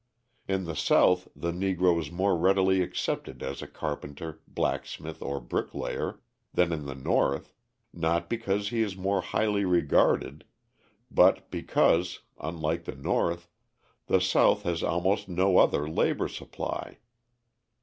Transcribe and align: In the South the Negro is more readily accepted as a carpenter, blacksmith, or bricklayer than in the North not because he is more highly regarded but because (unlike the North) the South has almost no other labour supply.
In 0.47 0.63
the 0.63 0.75
South 0.75 1.27
the 1.35 1.51
Negro 1.51 1.99
is 1.99 2.11
more 2.11 2.35
readily 2.35 2.81
accepted 2.81 3.43
as 3.43 3.61
a 3.61 3.67
carpenter, 3.67 4.41
blacksmith, 4.47 5.21
or 5.21 5.39
bricklayer 5.39 6.19
than 6.51 6.73
in 6.73 6.87
the 6.87 6.95
North 6.95 7.53
not 7.93 8.27
because 8.27 8.69
he 8.69 8.81
is 8.81 8.97
more 8.97 9.21
highly 9.21 9.63
regarded 9.63 10.43
but 11.11 11.51
because 11.51 12.21
(unlike 12.39 12.85
the 12.85 12.95
North) 12.95 13.47
the 14.07 14.19
South 14.19 14.63
has 14.63 14.81
almost 14.81 15.29
no 15.29 15.59
other 15.59 15.87
labour 15.87 16.27
supply. 16.27 16.97